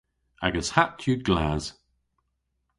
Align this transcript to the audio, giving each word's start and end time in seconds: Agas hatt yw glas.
Agas 0.45 0.69
hatt 0.75 1.01
yw 1.11 1.17
glas. 1.27 1.65